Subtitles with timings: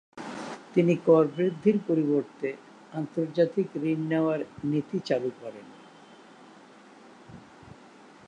[0.73, 2.49] তিনি কর বৃদ্ধির পরিবর্তে
[2.93, 4.39] আন্তর্জাতিক ঋণ নেওয়ার
[4.63, 5.67] নীতি চালু করেন।